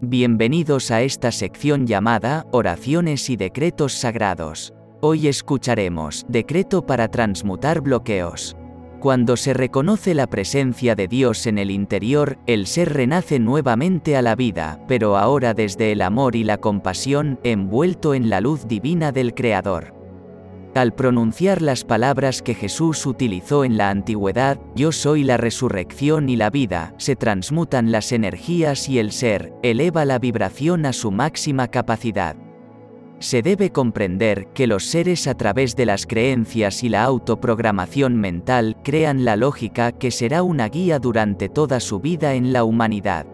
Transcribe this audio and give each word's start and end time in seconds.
Bienvenidos 0.00 0.92
a 0.92 1.02
esta 1.02 1.32
sección 1.32 1.84
llamada 1.84 2.46
Oraciones 2.52 3.28
y 3.30 3.36
Decretos 3.36 3.94
Sagrados. 3.94 4.72
Hoy 5.00 5.26
escucharemos 5.26 6.24
Decreto 6.28 6.86
para 6.86 7.08
transmutar 7.08 7.80
bloqueos. 7.80 8.56
Cuando 9.00 9.36
se 9.36 9.54
reconoce 9.54 10.14
la 10.14 10.28
presencia 10.28 10.94
de 10.94 11.08
Dios 11.08 11.48
en 11.48 11.58
el 11.58 11.72
interior, 11.72 12.38
el 12.46 12.68
ser 12.68 12.92
renace 12.92 13.40
nuevamente 13.40 14.16
a 14.16 14.22
la 14.22 14.36
vida, 14.36 14.78
pero 14.86 15.16
ahora 15.16 15.52
desde 15.52 15.90
el 15.90 16.02
amor 16.02 16.36
y 16.36 16.44
la 16.44 16.58
compasión, 16.58 17.40
envuelto 17.42 18.14
en 18.14 18.30
la 18.30 18.40
luz 18.40 18.68
divina 18.68 19.10
del 19.10 19.34
Creador. 19.34 19.97
Al 20.78 20.94
pronunciar 20.94 21.60
las 21.60 21.82
palabras 21.82 22.40
que 22.40 22.54
Jesús 22.54 23.04
utilizó 23.04 23.64
en 23.64 23.76
la 23.76 23.90
antigüedad, 23.90 24.60
yo 24.76 24.92
soy 24.92 25.24
la 25.24 25.36
resurrección 25.36 26.28
y 26.28 26.36
la 26.36 26.50
vida, 26.50 26.94
se 26.98 27.16
transmutan 27.16 27.90
las 27.90 28.12
energías 28.12 28.88
y 28.88 29.00
el 29.00 29.10
ser, 29.10 29.52
eleva 29.64 30.04
la 30.04 30.20
vibración 30.20 30.86
a 30.86 30.92
su 30.92 31.10
máxima 31.10 31.66
capacidad. 31.66 32.36
Se 33.18 33.42
debe 33.42 33.72
comprender 33.72 34.46
que 34.54 34.68
los 34.68 34.84
seres 34.84 35.26
a 35.26 35.34
través 35.34 35.74
de 35.74 35.86
las 35.86 36.06
creencias 36.06 36.84
y 36.84 36.90
la 36.90 37.02
autoprogramación 37.02 38.14
mental 38.14 38.76
crean 38.84 39.24
la 39.24 39.34
lógica 39.34 39.90
que 39.90 40.12
será 40.12 40.44
una 40.44 40.68
guía 40.68 41.00
durante 41.00 41.48
toda 41.48 41.80
su 41.80 41.98
vida 41.98 42.34
en 42.34 42.52
la 42.52 42.62
humanidad. 42.62 43.26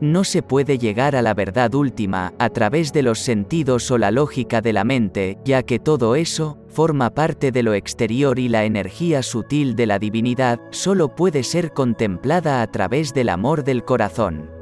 No 0.00 0.22
se 0.22 0.42
puede 0.42 0.78
llegar 0.78 1.16
a 1.16 1.22
la 1.22 1.34
verdad 1.34 1.74
última 1.74 2.32
a 2.38 2.50
través 2.50 2.92
de 2.92 3.02
los 3.02 3.18
sentidos 3.18 3.90
o 3.90 3.98
la 3.98 4.12
lógica 4.12 4.60
de 4.60 4.72
la 4.72 4.84
mente, 4.84 5.38
ya 5.44 5.64
que 5.64 5.80
todo 5.80 6.14
eso, 6.14 6.56
forma 6.68 7.10
parte 7.10 7.50
de 7.50 7.64
lo 7.64 7.74
exterior 7.74 8.38
y 8.38 8.48
la 8.48 8.64
energía 8.64 9.24
sutil 9.24 9.74
de 9.74 9.86
la 9.86 9.98
divinidad, 9.98 10.60
solo 10.70 11.16
puede 11.16 11.42
ser 11.42 11.72
contemplada 11.72 12.62
a 12.62 12.66
través 12.68 13.12
del 13.12 13.28
amor 13.28 13.64
del 13.64 13.84
corazón. 13.84 14.57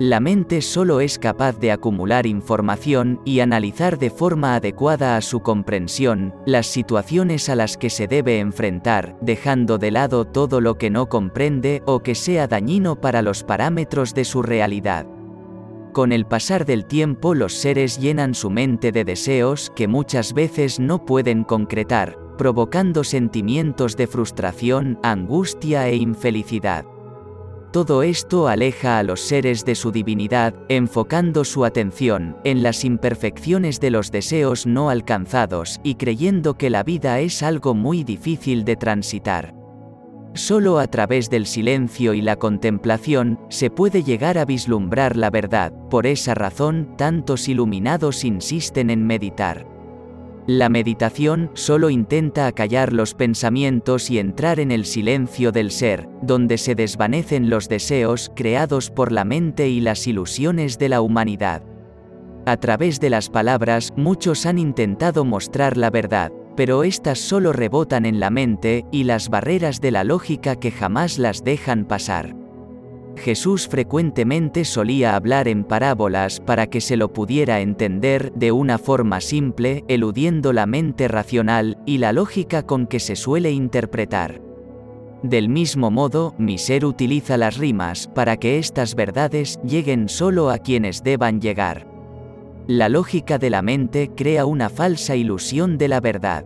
La 0.00 0.18
mente 0.18 0.60
solo 0.60 1.00
es 1.00 1.20
capaz 1.20 1.60
de 1.60 1.70
acumular 1.70 2.26
información 2.26 3.20
y 3.24 3.38
analizar 3.38 3.96
de 3.96 4.10
forma 4.10 4.56
adecuada 4.56 5.16
a 5.16 5.20
su 5.20 5.38
comprensión 5.38 6.34
las 6.46 6.66
situaciones 6.66 7.48
a 7.48 7.54
las 7.54 7.76
que 7.76 7.90
se 7.90 8.08
debe 8.08 8.40
enfrentar, 8.40 9.16
dejando 9.20 9.78
de 9.78 9.92
lado 9.92 10.24
todo 10.24 10.60
lo 10.60 10.78
que 10.78 10.90
no 10.90 11.08
comprende 11.08 11.80
o 11.86 12.00
que 12.00 12.16
sea 12.16 12.48
dañino 12.48 13.00
para 13.00 13.22
los 13.22 13.44
parámetros 13.44 14.14
de 14.14 14.24
su 14.24 14.42
realidad. 14.42 15.06
Con 15.92 16.10
el 16.10 16.26
pasar 16.26 16.64
del 16.66 16.86
tiempo 16.86 17.36
los 17.36 17.54
seres 17.54 18.00
llenan 18.00 18.34
su 18.34 18.50
mente 18.50 18.90
de 18.90 19.04
deseos 19.04 19.70
que 19.76 19.86
muchas 19.86 20.32
veces 20.32 20.80
no 20.80 21.04
pueden 21.04 21.44
concretar, 21.44 22.18
provocando 22.36 23.04
sentimientos 23.04 23.96
de 23.96 24.08
frustración, 24.08 24.98
angustia 25.04 25.86
e 25.86 25.94
infelicidad. 25.94 26.84
Todo 27.74 28.04
esto 28.04 28.46
aleja 28.46 29.00
a 29.00 29.02
los 29.02 29.20
seres 29.20 29.64
de 29.64 29.74
su 29.74 29.90
divinidad, 29.90 30.54
enfocando 30.68 31.42
su 31.42 31.64
atención 31.64 32.36
en 32.44 32.62
las 32.62 32.84
imperfecciones 32.84 33.80
de 33.80 33.90
los 33.90 34.12
deseos 34.12 34.64
no 34.64 34.90
alcanzados 34.90 35.80
y 35.82 35.96
creyendo 35.96 36.54
que 36.54 36.70
la 36.70 36.84
vida 36.84 37.18
es 37.18 37.42
algo 37.42 37.74
muy 37.74 38.04
difícil 38.04 38.64
de 38.64 38.76
transitar. 38.76 39.56
Solo 40.34 40.78
a 40.78 40.86
través 40.86 41.30
del 41.30 41.46
silencio 41.46 42.14
y 42.14 42.22
la 42.22 42.36
contemplación 42.36 43.40
se 43.48 43.70
puede 43.70 44.04
llegar 44.04 44.38
a 44.38 44.44
vislumbrar 44.44 45.16
la 45.16 45.30
verdad, 45.30 45.72
por 45.90 46.06
esa 46.06 46.34
razón 46.34 46.94
tantos 46.96 47.48
iluminados 47.48 48.22
insisten 48.22 48.88
en 48.88 49.04
meditar. 49.04 49.73
La 50.46 50.68
meditación 50.68 51.50
solo 51.54 51.88
intenta 51.88 52.46
acallar 52.46 52.92
los 52.92 53.14
pensamientos 53.14 54.10
y 54.10 54.18
entrar 54.18 54.60
en 54.60 54.72
el 54.72 54.84
silencio 54.84 55.52
del 55.52 55.70
ser, 55.70 56.06
donde 56.20 56.58
se 56.58 56.74
desvanecen 56.74 57.48
los 57.48 57.70
deseos 57.70 58.30
creados 58.36 58.90
por 58.90 59.10
la 59.10 59.24
mente 59.24 59.70
y 59.70 59.80
las 59.80 60.06
ilusiones 60.06 60.78
de 60.78 60.90
la 60.90 61.00
humanidad. 61.00 61.62
A 62.44 62.58
través 62.58 63.00
de 63.00 63.08
las 63.08 63.30
palabras 63.30 63.94
muchos 63.96 64.44
han 64.44 64.58
intentado 64.58 65.24
mostrar 65.24 65.78
la 65.78 65.88
verdad, 65.88 66.30
pero 66.56 66.84
éstas 66.84 67.18
solo 67.18 67.54
rebotan 67.54 68.04
en 68.04 68.20
la 68.20 68.28
mente 68.28 68.84
y 68.92 69.04
las 69.04 69.30
barreras 69.30 69.80
de 69.80 69.92
la 69.92 70.04
lógica 70.04 70.56
que 70.56 70.70
jamás 70.70 71.18
las 71.18 71.42
dejan 71.42 71.86
pasar. 71.86 72.43
Jesús 73.16 73.68
frecuentemente 73.68 74.64
solía 74.64 75.14
hablar 75.16 75.48
en 75.48 75.64
parábolas 75.64 76.40
para 76.40 76.66
que 76.66 76.80
se 76.80 76.96
lo 76.96 77.12
pudiera 77.12 77.60
entender 77.60 78.32
de 78.32 78.52
una 78.52 78.78
forma 78.78 79.20
simple, 79.20 79.84
eludiendo 79.88 80.52
la 80.52 80.66
mente 80.66 81.08
racional 81.08 81.78
y 81.86 81.98
la 81.98 82.12
lógica 82.12 82.64
con 82.64 82.86
que 82.86 83.00
se 83.00 83.16
suele 83.16 83.52
interpretar. 83.52 84.40
Del 85.22 85.48
mismo 85.48 85.90
modo, 85.90 86.34
mi 86.36 86.58
ser 86.58 86.84
utiliza 86.84 87.38
las 87.38 87.56
rimas 87.56 88.08
para 88.08 88.36
que 88.36 88.58
estas 88.58 88.94
verdades 88.94 89.58
lleguen 89.64 90.08
solo 90.08 90.50
a 90.50 90.58
quienes 90.58 91.02
deban 91.02 91.40
llegar. 91.40 91.86
La 92.66 92.88
lógica 92.88 93.38
de 93.38 93.48
la 93.48 93.62
mente 93.62 94.10
crea 94.14 94.44
una 94.44 94.68
falsa 94.68 95.16
ilusión 95.16 95.78
de 95.78 95.88
la 95.88 96.00
verdad. 96.00 96.44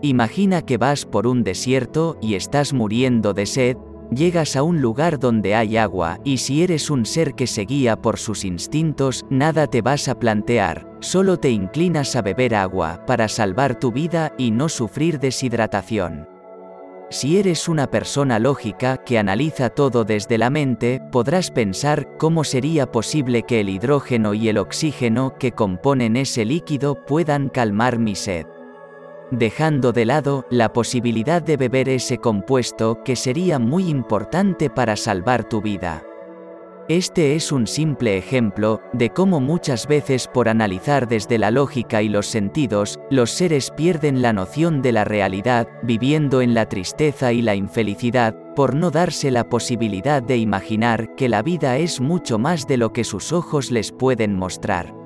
Imagina 0.00 0.62
que 0.62 0.76
vas 0.76 1.06
por 1.06 1.26
un 1.26 1.42
desierto 1.42 2.16
y 2.20 2.34
estás 2.34 2.72
muriendo 2.72 3.34
de 3.34 3.46
sed, 3.46 3.76
Llegas 4.10 4.56
a 4.56 4.62
un 4.62 4.80
lugar 4.80 5.18
donde 5.18 5.54
hay 5.54 5.76
agua, 5.76 6.18
y 6.24 6.38
si 6.38 6.62
eres 6.62 6.88
un 6.88 7.04
ser 7.04 7.34
que 7.34 7.46
se 7.46 7.62
guía 7.62 8.00
por 8.00 8.18
sus 8.18 8.44
instintos, 8.44 9.26
nada 9.28 9.66
te 9.66 9.82
vas 9.82 10.08
a 10.08 10.18
plantear, 10.18 10.90
solo 11.00 11.36
te 11.36 11.50
inclinas 11.50 12.16
a 12.16 12.22
beber 12.22 12.54
agua 12.54 13.04
para 13.06 13.28
salvar 13.28 13.78
tu 13.78 13.92
vida 13.92 14.32
y 14.38 14.50
no 14.50 14.70
sufrir 14.70 15.20
deshidratación. 15.20 16.26
Si 17.10 17.38
eres 17.38 17.68
una 17.68 17.86
persona 17.86 18.38
lógica 18.38 18.98
que 18.98 19.18
analiza 19.18 19.70
todo 19.70 20.04
desde 20.04 20.38
la 20.38 20.48
mente, 20.48 21.02
podrás 21.10 21.50
pensar 21.50 22.16
cómo 22.18 22.44
sería 22.44 22.90
posible 22.90 23.42
que 23.42 23.60
el 23.60 23.68
hidrógeno 23.68 24.32
y 24.32 24.48
el 24.48 24.58
oxígeno 24.58 25.34
que 25.38 25.52
componen 25.52 26.16
ese 26.16 26.44
líquido 26.44 27.04
puedan 27.06 27.48
calmar 27.48 27.98
mi 27.98 28.14
sed 28.14 28.46
dejando 29.30 29.92
de 29.92 30.04
lado 30.04 30.46
la 30.50 30.72
posibilidad 30.72 31.42
de 31.42 31.56
beber 31.56 31.88
ese 31.88 32.18
compuesto 32.18 33.02
que 33.04 33.16
sería 33.16 33.58
muy 33.58 33.88
importante 33.88 34.70
para 34.70 34.96
salvar 34.96 35.48
tu 35.48 35.60
vida. 35.60 36.02
Este 36.88 37.36
es 37.36 37.52
un 37.52 37.66
simple 37.66 38.16
ejemplo 38.16 38.80
de 38.94 39.10
cómo 39.10 39.40
muchas 39.40 39.86
veces 39.86 40.26
por 40.26 40.48
analizar 40.48 41.06
desde 41.06 41.36
la 41.36 41.50
lógica 41.50 42.00
y 42.00 42.08
los 42.08 42.26
sentidos, 42.26 42.98
los 43.10 43.30
seres 43.30 43.70
pierden 43.70 44.22
la 44.22 44.32
noción 44.32 44.80
de 44.80 44.92
la 44.92 45.04
realidad, 45.04 45.68
viviendo 45.82 46.40
en 46.40 46.54
la 46.54 46.66
tristeza 46.66 47.34
y 47.34 47.42
la 47.42 47.54
infelicidad, 47.54 48.34
por 48.56 48.74
no 48.74 48.90
darse 48.90 49.30
la 49.30 49.50
posibilidad 49.50 50.22
de 50.22 50.38
imaginar 50.38 51.14
que 51.14 51.28
la 51.28 51.42
vida 51.42 51.76
es 51.76 52.00
mucho 52.00 52.38
más 52.38 52.66
de 52.66 52.78
lo 52.78 52.94
que 52.94 53.04
sus 53.04 53.34
ojos 53.34 53.70
les 53.70 53.92
pueden 53.92 54.34
mostrar. 54.34 54.97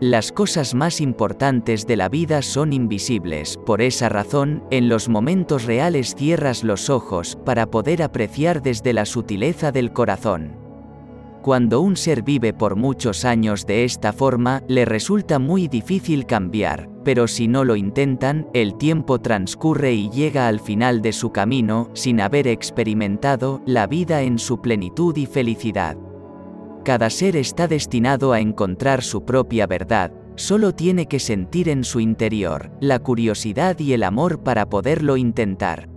Las 0.00 0.32
cosas 0.32 0.74
más 0.74 1.00
importantes 1.00 1.86
de 1.86 1.96
la 1.96 2.08
vida 2.08 2.42
son 2.42 2.72
invisibles, 2.72 3.56
por 3.64 3.80
esa 3.80 4.08
razón, 4.08 4.64
en 4.72 4.88
los 4.88 5.08
momentos 5.08 5.64
reales 5.64 6.16
cierras 6.16 6.64
los 6.64 6.90
ojos 6.90 7.38
para 7.44 7.66
poder 7.66 8.02
apreciar 8.02 8.60
desde 8.60 8.92
la 8.92 9.06
sutileza 9.06 9.70
del 9.70 9.92
corazón. 9.92 10.56
Cuando 11.42 11.80
un 11.80 11.96
ser 11.96 12.22
vive 12.22 12.52
por 12.52 12.74
muchos 12.74 13.24
años 13.24 13.66
de 13.66 13.84
esta 13.84 14.12
forma, 14.12 14.62
le 14.66 14.84
resulta 14.84 15.38
muy 15.38 15.68
difícil 15.68 16.26
cambiar, 16.26 16.88
pero 17.04 17.28
si 17.28 17.46
no 17.46 17.64
lo 17.64 17.76
intentan, 17.76 18.48
el 18.52 18.74
tiempo 18.74 19.20
transcurre 19.20 19.92
y 19.92 20.10
llega 20.10 20.48
al 20.48 20.58
final 20.58 21.02
de 21.02 21.12
su 21.12 21.30
camino, 21.30 21.90
sin 21.92 22.20
haber 22.20 22.48
experimentado 22.48 23.62
la 23.64 23.86
vida 23.86 24.22
en 24.22 24.40
su 24.40 24.60
plenitud 24.60 25.16
y 25.16 25.26
felicidad. 25.26 25.96
Cada 26.84 27.08
ser 27.08 27.34
está 27.36 27.66
destinado 27.66 28.34
a 28.34 28.40
encontrar 28.40 29.02
su 29.02 29.24
propia 29.24 29.66
verdad, 29.66 30.12
solo 30.36 30.72
tiene 30.72 31.06
que 31.06 31.18
sentir 31.18 31.70
en 31.70 31.82
su 31.82 31.98
interior 31.98 32.70
la 32.78 32.98
curiosidad 32.98 33.78
y 33.78 33.94
el 33.94 34.02
amor 34.02 34.42
para 34.42 34.68
poderlo 34.68 35.16
intentar. 35.16 35.88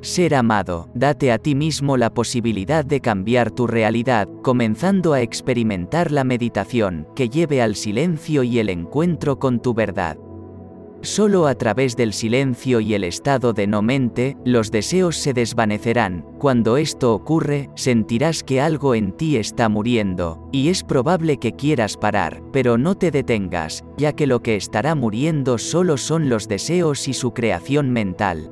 Ser 0.00 0.34
amado, 0.34 0.88
date 0.94 1.32
a 1.32 1.38
ti 1.38 1.54
mismo 1.54 1.98
la 1.98 2.14
posibilidad 2.14 2.84
de 2.84 3.00
cambiar 3.00 3.50
tu 3.50 3.66
realidad, 3.66 4.26
comenzando 4.42 5.12
a 5.12 5.20
experimentar 5.20 6.12
la 6.12 6.24
meditación 6.24 7.06
que 7.14 7.28
lleve 7.28 7.60
al 7.60 7.74
silencio 7.74 8.42
y 8.42 8.58
el 8.58 8.70
encuentro 8.70 9.38
con 9.38 9.60
tu 9.60 9.74
verdad. 9.74 10.16
Solo 11.06 11.46
a 11.46 11.54
través 11.54 11.94
del 11.94 12.12
silencio 12.12 12.80
y 12.80 12.92
el 12.92 13.04
estado 13.04 13.52
de 13.52 13.68
no 13.68 13.80
mente, 13.80 14.36
los 14.44 14.72
deseos 14.72 15.14
se 15.16 15.32
desvanecerán. 15.32 16.26
Cuando 16.40 16.76
esto 16.76 17.14
ocurre, 17.14 17.70
sentirás 17.76 18.42
que 18.42 18.60
algo 18.60 18.92
en 18.92 19.12
ti 19.12 19.36
está 19.36 19.68
muriendo, 19.68 20.48
y 20.50 20.68
es 20.68 20.82
probable 20.82 21.38
que 21.38 21.52
quieras 21.52 21.96
parar, 21.96 22.42
pero 22.52 22.76
no 22.76 22.96
te 22.96 23.12
detengas, 23.12 23.84
ya 23.96 24.14
que 24.14 24.26
lo 24.26 24.42
que 24.42 24.56
estará 24.56 24.96
muriendo 24.96 25.58
solo 25.58 25.96
son 25.96 26.28
los 26.28 26.48
deseos 26.48 27.06
y 27.06 27.12
su 27.12 27.32
creación 27.32 27.92
mental. 27.92 28.50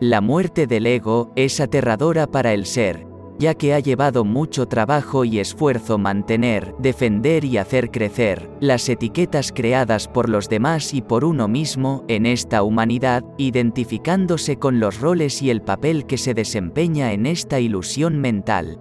La 0.00 0.22
muerte 0.22 0.66
del 0.66 0.86
ego 0.86 1.30
es 1.36 1.60
aterradora 1.60 2.26
para 2.26 2.54
el 2.54 2.64
ser, 2.64 3.06
ya 3.38 3.54
que 3.54 3.74
ha 3.74 3.80
llevado 3.80 4.24
mucho 4.24 4.66
trabajo 4.66 5.24
y 5.24 5.38
esfuerzo 5.38 5.98
mantener, 5.98 6.74
defender 6.78 7.44
y 7.44 7.58
hacer 7.58 7.90
crecer 7.90 8.50
las 8.60 8.88
etiquetas 8.88 9.52
creadas 9.52 10.08
por 10.08 10.28
los 10.28 10.48
demás 10.48 10.94
y 10.94 11.02
por 11.02 11.24
uno 11.24 11.48
mismo 11.48 12.04
en 12.08 12.26
esta 12.26 12.62
humanidad, 12.62 13.24
identificándose 13.38 14.56
con 14.56 14.80
los 14.80 15.00
roles 15.00 15.42
y 15.42 15.50
el 15.50 15.62
papel 15.62 16.06
que 16.06 16.18
se 16.18 16.34
desempeña 16.34 17.12
en 17.12 17.26
esta 17.26 17.60
ilusión 17.60 18.20
mental. 18.20 18.80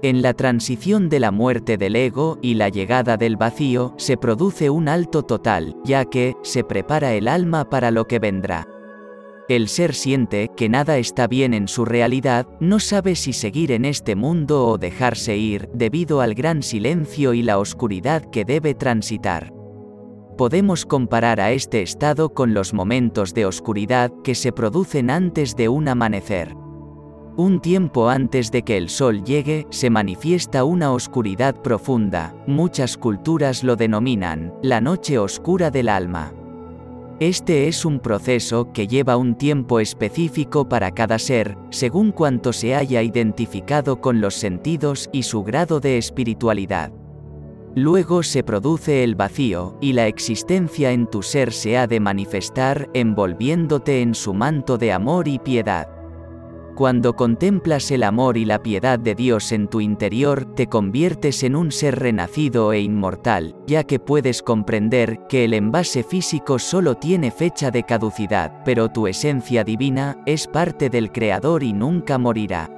En 0.00 0.22
la 0.22 0.32
transición 0.32 1.08
de 1.08 1.18
la 1.18 1.32
muerte 1.32 1.76
del 1.76 1.96
ego 1.96 2.38
y 2.40 2.54
la 2.54 2.68
llegada 2.68 3.16
del 3.16 3.36
vacío, 3.36 3.94
se 3.96 4.16
produce 4.16 4.70
un 4.70 4.88
alto 4.88 5.24
total, 5.24 5.74
ya 5.84 6.04
que, 6.04 6.36
se 6.42 6.62
prepara 6.62 7.14
el 7.14 7.26
alma 7.26 7.68
para 7.68 7.90
lo 7.90 8.06
que 8.06 8.20
vendrá. 8.20 8.77
El 9.48 9.68
ser 9.68 9.94
siente 9.94 10.50
que 10.54 10.68
nada 10.68 10.98
está 10.98 11.26
bien 11.26 11.54
en 11.54 11.68
su 11.68 11.86
realidad, 11.86 12.46
no 12.60 12.78
sabe 12.78 13.16
si 13.16 13.32
seguir 13.32 13.72
en 13.72 13.86
este 13.86 14.14
mundo 14.14 14.66
o 14.66 14.76
dejarse 14.76 15.38
ir, 15.38 15.70
debido 15.72 16.20
al 16.20 16.34
gran 16.34 16.62
silencio 16.62 17.32
y 17.32 17.42
la 17.42 17.58
oscuridad 17.58 18.22
que 18.26 18.44
debe 18.44 18.74
transitar. 18.74 19.54
Podemos 20.36 20.84
comparar 20.84 21.40
a 21.40 21.50
este 21.52 21.80
estado 21.80 22.34
con 22.34 22.52
los 22.52 22.74
momentos 22.74 23.32
de 23.32 23.46
oscuridad 23.46 24.12
que 24.22 24.34
se 24.34 24.52
producen 24.52 25.08
antes 25.08 25.56
de 25.56 25.70
un 25.70 25.88
amanecer. 25.88 26.54
Un 27.38 27.60
tiempo 27.60 28.10
antes 28.10 28.50
de 28.50 28.62
que 28.64 28.76
el 28.76 28.90
sol 28.90 29.24
llegue, 29.24 29.66
se 29.70 29.88
manifiesta 29.88 30.64
una 30.64 30.92
oscuridad 30.92 31.54
profunda, 31.62 32.34
muchas 32.46 32.98
culturas 32.98 33.64
lo 33.64 33.76
denominan, 33.76 34.52
la 34.62 34.82
noche 34.82 35.18
oscura 35.18 35.70
del 35.70 35.88
alma. 35.88 36.34
Este 37.20 37.66
es 37.66 37.84
un 37.84 37.98
proceso 37.98 38.72
que 38.72 38.86
lleva 38.86 39.16
un 39.16 39.34
tiempo 39.34 39.80
específico 39.80 40.68
para 40.68 40.92
cada 40.92 41.18
ser, 41.18 41.58
según 41.70 42.12
cuanto 42.12 42.52
se 42.52 42.76
haya 42.76 43.02
identificado 43.02 44.00
con 44.00 44.20
los 44.20 44.34
sentidos 44.34 45.10
y 45.12 45.24
su 45.24 45.42
grado 45.42 45.80
de 45.80 45.98
espiritualidad. 45.98 46.92
Luego 47.74 48.22
se 48.22 48.44
produce 48.44 49.02
el 49.02 49.16
vacío, 49.16 49.76
y 49.80 49.94
la 49.94 50.06
existencia 50.06 50.92
en 50.92 51.08
tu 51.08 51.22
ser 51.22 51.52
se 51.52 51.76
ha 51.76 51.88
de 51.88 51.98
manifestar 51.98 52.88
envolviéndote 52.94 54.00
en 54.00 54.14
su 54.14 54.32
manto 54.32 54.78
de 54.78 54.92
amor 54.92 55.26
y 55.26 55.40
piedad. 55.40 55.97
Cuando 56.78 57.16
contemplas 57.16 57.90
el 57.90 58.04
amor 58.04 58.36
y 58.36 58.44
la 58.44 58.62
piedad 58.62 59.00
de 59.00 59.16
Dios 59.16 59.50
en 59.50 59.66
tu 59.66 59.80
interior, 59.80 60.44
te 60.54 60.68
conviertes 60.68 61.42
en 61.42 61.56
un 61.56 61.72
ser 61.72 61.98
renacido 61.98 62.72
e 62.72 62.78
inmortal, 62.78 63.56
ya 63.66 63.82
que 63.82 63.98
puedes 63.98 64.44
comprender 64.44 65.26
que 65.28 65.44
el 65.44 65.54
envase 65.54 66.04
físico 66.04 66.60
solo 66.60 66.94
tiene 66.94 67.32
fecha 67.32 67.72
de 67.72 67.82
caducidad, 67.82 68.62
pero 68.64 68.90
tu 68.90 69.08
esencia 69.08 69.64
divina 69.64 70.22
es 70.24 70.46
parte 70.46 70.88
del 70.88 71.10
Creador 71.10 71.64
y 71.64 71.72
nunca 71.72 72.16
morirá. 72.16 72.70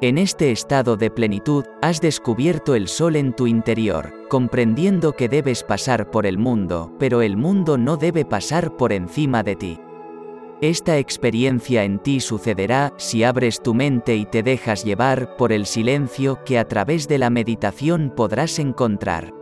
En 0.00 0.16
este 0.16 0.50
estado 0.50 0.96
de 0.96 1.10
plenitud, 1.10 1.66
has 1.82 2.00
descubierto 2.00 2.74
el 2.74 2.88
sol 2.88 3.14
en 3.14 3.34
tu 3.34 3.46
interior, 3.46 4.10
comprendiendo 4.30 5.12
que 5.12 5.28
debes 5.28 5.64
pasar 5.64 6.10
por 6.10 6.24
el 6.24 6.38
mundo, 6.38 6.94
pero 6.98 7.20
el 7.20 7.36
mundo 7.36 7.76
no 7.76 7.98
debe 7.98 8.24
pasar 8.24 8.74
por 8.78 8.90
encima 8.90 9.42
de 9.42 9.56
ti. 9.56 9.78
Esta 10.60 10.98
experiencia 10.98 11.84
en 11.84 12.00
ti 12.00 12.18
sucederá 12.18 12.92
si 12.96 13.22
abres 13.22 13.62
tu 13.62 13.74
mente 13.74 14.16
y 14.16 14.24
te 14.24 14.42
dejas 14.42 14.84
llevar 14.84 15.36
por 15.36 15.52
el 15.52 15.66
silencio 15.66 16.42
que 16.44 16.58
a 16.58 16.66
través 16.66 17.06
de 17.06 17.18
la 17.18 17.30
meditación 17.30 18.12
podrás 18.16 18.58
encontrar. 18.58 19.32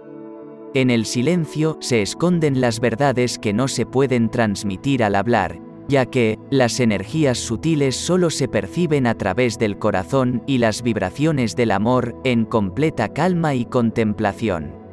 En 0.74 0.90
el 0.90 1.06
silencio 1.06 1.78
se 1.80 2.02
esconden 2.02 2.60
las 2.60 2.80
verdades 2.80 3.38
que 3.38 3.54
no 3.54 3.66
se 3.66 3.86
pueden 3.86 4.30
transmitir 4.30 5.02
al 5.02 5.14
hablar, 5.14 5.58
ya 5.88 6.04
que, 6.04 6.38
las 6.50 6.80
energías 6.80 7.38
sutiles 7.38 7.96
solo 7.96 8.28
se 8.28 8.46
perciben 8.46 9.06
a 9.06 9.14
través 9.14 9.58
del 9.58 9.78
corazón 9.78 10.42
y 10.46 10.58
las 10.58 10.82
vibraciones 10.82 11.56
del 11.56 11.70
amor, 11.70 12.14
en 12.24 12.44
completa 12.44 13.08
calma 13.08 13.54
y 13.54 13.64
contemplación. 13.64 14.85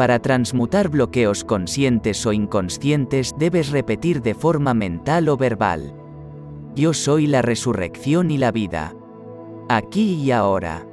Para 0.00 0.18
transmutar 0.18 0.88
bloqueos 0.88 1.44
conscientes 1.44 2.24
o 2.24 2.32
inconscientes 2.32 3.34
debes 3.38 3.68
repetir 3.70 4.22
de 4.22 4.32
forma 4.32 4.72
mental 4.72 5.28
o 5.28 5.36
verbal. 5.36 5.92
Yo 6.74 6.94
soy 6.94 7.26
la 7.26 7.42
resurrección 7.42 8.30
y 8.30 8.38
la 8.38 8.50
vida. 8.50 8.94
Aquí 9.68 10.14
y 10.14 10.30
ahora. 10.30 10.86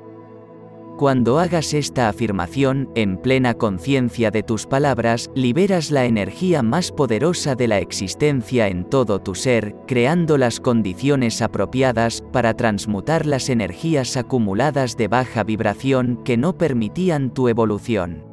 Cuando 0.98 1.40
hagas 1.40 1.74
esta 1.74 2.10
afirmación, 2.10 2.90
en 2.96 3.16
plena 3.16 3.54
conciencia 3.54 4.30
de 4.30 4.44
tus 4.44 4.66
palabras, 4.66 5.32
liberas 5.36 5.90
la 5.90 6.04
energía 6.04 6.62
más 6.62 6.92
poderosa 6.92 7.56
de 7.56 7.70
la 7.70 7.80
existencia 7.80 8.68
en 8.68 8.84
todo 8.84 9.20
tu 9.20 9.36
ser, 9.36 9.74
creando 9.88 10.38
las 10.38 10.60
condiciones 10.60 11.42
apropiadas 11.42 12.26
para 12.34 12.56
transmutar 12.56 13.26
las 13.26 13.48
energías 13.48 14.18
acumuladas 14.18 14.98
de 14.98 15.08
baja 15.08 15.46
vibración 15.46 16.20
que 16.26 16.36
no 16.36 16.58
permitían 16.58 17.34
tu 17.34 17.48
evolución. 17.48 18.27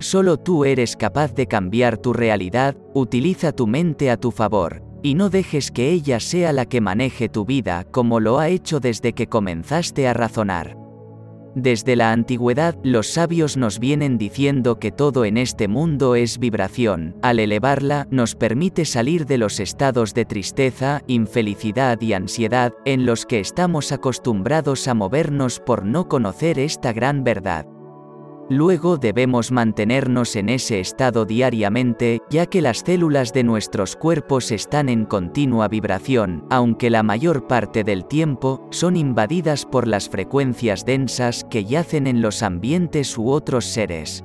Solo 0.00 0.38
tú 0.38 0.64
eres 0.64 0.96
capaz 0.96 1.34
de 1.34 1.46
cambiar 1.46 1.98
tu 1.98 2.14
realidad, 2.14 2.74
utiliza 2.94 3.52
tu 3.52 3.66
mente 3.66 4.10
a 4.10 4.16
tu 4.16 4.30
favor, 4.30 4.82
y 5.02 5.14
no 5.14 5.28
dejes 5.28 5.70
que 5.70 5.90
ella 5.90 6.20
sea 6.20 6.54
la 6.54 6.64
que 6.64 6.80
maneje 6.80 7.28
tu 7.28 7.44
vida 7.44 7.84
como 7.90 8.18
lo 8.18 8.38
ha 8.38 8.48
hecho 8.48 8.80
desde 8.80 9.12
que 9.12 9.26
comenzaste 9.26 10.08
a 10.08 10.14
razonar. 10.14 10.78
Desde 11.54 11.96
la 11.96 12.12
antigüedad, 12.12 12.78
los 12.82 13.08
sabios 13.08 13.58
nos 13.58 13.78
vienen 13.78 14.16
diciendo 14.16 14.78
que 14.78 14.90
todo 14.90 15.26
en 15.26 15.36
este 15.36 15.68
mundo 15.68 16.14
es 16.14 16.38
vibración, 16.38 17.16
al 17.20 17.38
elevarla, 17.38 18.06
nos 18.10 18.36
permite 18.36 18.86
salir 18.86 19.26
de 19.26 19.36
los 19.36 19.60
estados 19.60 20.14
de 20.14 20.24
tristeza, 20.24 21.02
infelicidad 21.08 22.00
y 22.00 22.14
ansiedad, 22.14 22.72
en 22.86 23.04
los 23.04 23.26
que 23.26 23.40
estamos 23.40 23.92
acostumbrados 23.92 24.88
a 24.88 24.94
movernos 24.94 25.60
por 25.60 25.84
no 25.84 26.08
conocer 26.08 26.58
esta 26.58 26.94
gran 26.94 27.22
verdad. 27.22 27.66
Luego 28.50 28.96
debemos 28.96 29.52
mantenernos 29.52 30.34
en 30.34 30.48
ese 30.48 30.80
estado 30.80 31.24
diariamente, 31.24 32.20
ya 32.30 32.46
que 32.46 32.60
las 32.60 32.78
células 32.78 33.32
de 33.32 33.44
nuestros 33.44 33.94
cuerpos 33.94 34.50
están 34.50 34.88
en 34.88 35.04
continua 35.04 35.68
vibración, 35.68 36.44
aunque 36.50 36.90
la 36.90 37.04
mayor 37.04 37.46
parte 37.46 37.84
del 37.84 38.06
tiempo 38.06 38.66
son 38.70 38.96
invadidas 38.96 39.64
por 39.64 39.86
las 39.86 40.08
frecuencias 40.08 40.84
densas 40.84 41.44
que 41.48 41.64
yacen 41.64 42.08
en 42.08 42.22
los 42.22 42.42
ambientes 42.42 43.16
u 43.16 43.30
otros 43.30 43.66
seres. 43.66 44.24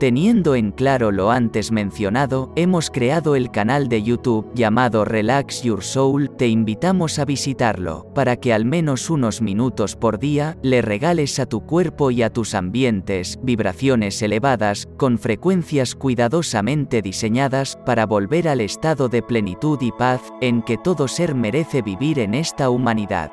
Teniendo 0.00 0.54
en 0.54 0.70
claro 0.70 1.12
lo 1.12 1.30
antes 1.30 1.72
mencionado, 1.72 2.54
hemos 2.56 2.88
creado 2.88 3.36
el 3.36 3.50
canal 3.50 3.90
de 3.90 4.02
YouTube 4.02 4.50
llamado 4.54 5.04
Relax 5.04 5.62
Your 5.62 5.84
Soul, 5.84 6.30
te 6.38 6.48
invitamos 6.48 7.18
a 7.18 7.26
visitarlo, 7.26 8.06
para 8.14 8.36
que 8.36 8.54
al 8.54 8.64
menos 8.64 9.10
unos 9.10 9.42
minutos 9.42 9.96
por 9.96 10.18
día, 10.18 10.56
le 10.62 10.80
regales 10.80 11.38
a 11.38 11.44
tu 11.44 11.66
cuerpo 11.66 12.10
y 12.10 12.22
a 12.22 12.32
tus 12.32 12.54
ambientes, 12.54 13.38
vibraciones 13.42 14.22
elevadas, 14.22 14.88
con 14.96 15.18
frecuencias 15.18 15.94
cuidadosamente 15.94 17.02
diseñadas 17.02 17.76
para 17.84 18.06
volver 18.06 18.48
al 18.48 18.62
estado 18.62 19.10
de 19.10 19.22
plenitud 19.22 19.78
y 19.82 19.92
paz, 19.92 20.22
en 20.40 20.62
que 20.62 20.78
todo 20.78 21.08
ser 21.08 21.34
merece 21.34 21.82
vivir 21.82 22.20
en 22.20 22.32
esta 22.32 22.70
humanidad. 22.70 23.32